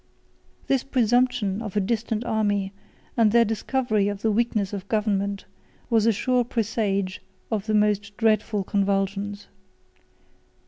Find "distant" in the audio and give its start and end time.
1.79-2.25